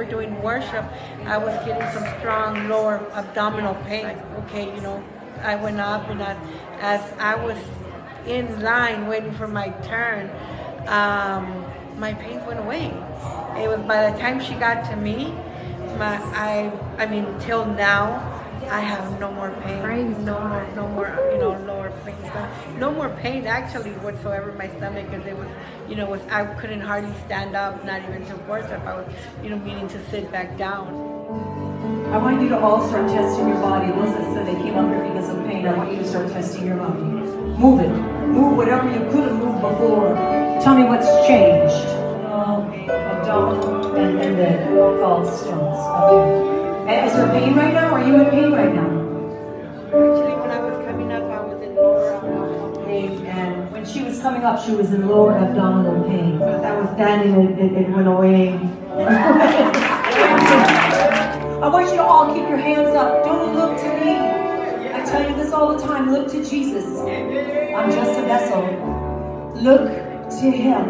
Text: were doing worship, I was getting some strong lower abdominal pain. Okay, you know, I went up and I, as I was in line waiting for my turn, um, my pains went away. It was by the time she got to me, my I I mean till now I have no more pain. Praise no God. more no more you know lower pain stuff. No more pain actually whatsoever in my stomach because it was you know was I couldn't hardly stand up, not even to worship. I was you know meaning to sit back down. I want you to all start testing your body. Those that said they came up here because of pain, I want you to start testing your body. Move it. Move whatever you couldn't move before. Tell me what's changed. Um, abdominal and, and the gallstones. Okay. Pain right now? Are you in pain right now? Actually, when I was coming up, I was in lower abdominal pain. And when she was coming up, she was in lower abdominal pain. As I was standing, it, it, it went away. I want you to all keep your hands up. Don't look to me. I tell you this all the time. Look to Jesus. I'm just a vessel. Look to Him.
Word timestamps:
were 0.00 0.10
doing 0.10 0.40
worship, 0.42 0.84
I 1.26 1.36
was 1.36 1.54
getting 1.66 1.86
some 1.92 2.06
strong 2.18 2.68
lower 2.68 2.98
abdominal 3.12 3.74
pain. 3.84 4.06
Okay, 4.40 4.74
you 4.74 4.80
know, 4.80 5.04
I 5.42 5.56
went 5.56 5.78
up 5.78 6.08
and 6.08 6.22
I, 6.22 6.36
as 6.80 7.02
I 7.18 7.34
was 7.34 7.58
in 8.26 8.62
line 8.62 9.08
waiting 9.08 9.32
for 9.32 9.46
my 9.46 9.68
turn, 9.82 10.30
um, 10.86 11.66
my 11.98 12.14
pains 12.14 12.42
went 12.46 12.60
away. 12.60 12.86
It 13.62 13.68
was 13.68 13.80
by 13.80 14.10
the 14.10 14.18
time 14.18 14.40
she 14.40 14.54
got 14.54 14.88
to 14.90 14.96
me, 14.96 15.34
my 15.98 16.16
I 16.32 16.72
I 16.96 17.04
mean 17.04 17.26
till 17.38 17.66
now 17.66 18.39
I 18.70 18.80
have 18.80 19.18
no 19.18 19.32
more 19.32 19.50
pain. 19.62 19.82
Praise 19.82 20.16
no 20.18 20.34
God. 20.34 20.76
more 20.76 20.76
no 20.76 20.88
more 20.94 21.30
you 21.32 21.38
know 21.38 21.50
lower 21.66 21.90
pain 22.04 22.14
stuff. 22.30 22.48
No 22.78 22.92
more 22.92 23.08
pain 23.08 23.46
actually 23.46 23.90
whatsoever 24.06 24.50
in 24.50 24.58
my 24.58 24.68
stomach 24.76 25.10
because 25.10 25.26
it 25.26 25.36
was 25.36 25.48
you 25.88 25.96
know 25.96 26.06
was 26.06 26.20
I 26.30 26.44
couldn't 26.54 26.80
hardly 26.80 27.12
stand 27.26 27.56
up, 27.56 27.84
not 27.84 28.02
even 28.04 28.24
to 28.26 28.36
worship. 28.48 28.80
I 28.86 28.94
was 28.94 29.06
you 29.42 29.50
know 29.50 29.58
meaning 29.58 29.88
to 29.88 30.10
sit 30.10 30.30
back 30.30 30.56
down. 30.56 30.86
I 32.14 32.18
want 32.18 32.42
you 32.42 32.48
to 32.50 32.58
all 32.60 32.86
start 32.88 33.08
testing 33.10 33.48
your 33.48 33.60
body. 33.60 33.90
Those 33.90 34.14
that 34.14 34.34
said 34.34 34.46
they 34.46 34.60
came 34.62 34.76
up 34.76 34.88
here 34.88 35.02
because 35.08 35.28
of 35.30 35.44
pain, 35.46 35.66
I 35.66 35.76
want 35.76 35.90
you 35.90 35.98
to 35.98 36.08
start 36.08 36.28
testing 36.28 36.66
your 36.66 36.76
body. 36.76 37.00
Move 37.00 37.80
it. 37.80 37.90
Move 37.90 38.56
whatever 38.56 38.86
you 38.88 39.00
couldn't 39.10 39.34
move 39.34 39.60
before. 39.60 40.14
Tell 40.62 40.76
me 40.76 40.84
what's 40.84 41.06
changed. 41.26 41.86
Um, 42.30 42.70
abdominal 42.88 43.96
and, 43.96 44.20
and 44.20 44.38
the 44.38 44.80
gallstones. 45.02 45.80
Okay. 46.04 46.69
Pain 47.32 47.54
right 47.54 47.72
now? 47.72 47.94
Are 47.94 48.04
you 48.04 48.20
in 48.20 48.30
pain 48.30 48.50
right 48.52 48.74
now? 48.74 48.90
Actually, 49.86 50.34
when 50.40 50.50
I 50.50 50.60
was 50.60 50.84
coming 50.84 51.12
up, 51.12 51.22
I 51.22 51.40
was 51.46 51.62
in 51.62 51.74
lower 51.76 52.12
abdominal 52.14 52.84
pain. 52.84 53.26
And 53.26 53.70
when 53.72 53.84
she 53.86 54.02
was 54.02 54.20
coming 54.20 54.42
up, 54.42 54.64
she 54.64 54.72
was 54.72 54.92
in 54.92 55.06
lower 55.06 55.38
abdominal 55.38 56.02
pain. 56.08 56.42
As 56.42 56.64
I 56.64 56.80
was 56.80 56.90
standing, 56.90 57.34
it, 57.34 57.58
it, 57.58 57.72
it 57.82 57.90
went 57.90 58.08
away. 58.08 58.54
I 61.62 61.68
want 61.68 61.88
you 61.90 61.96
to 61.96 62.02
all 62.02 62.34
keep 62.34 62.48
your 62.48 62.58
hands 62.58 62.96
up. 62.96 63.24
Don't 63.24 63.54
look 63.54 63.78
to 63.78 63.88
me. 64.04 64.16
I 64.92 65.04
tell 65.04 65.22
you 65.28 65.36
this 65.36 65.52
all 65.52 65.76
the 65.76 65.82
time. 65.86 66.10
Look 66.10 66.32
to 66.32 66.44
Jesus. 66.44 66.86
I'm 66.98 67.90
just 67.92 68.18
a 68.18 68.22
vessel. 68.22 68.62
Look 69.54 69.88
to 70.40 70.50
Him. 70.50 70.86